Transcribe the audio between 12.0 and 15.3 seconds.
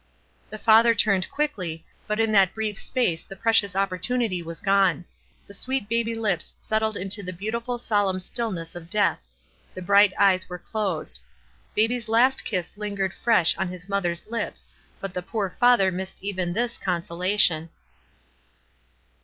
last kiss lingered fresh on his mother's lips, but the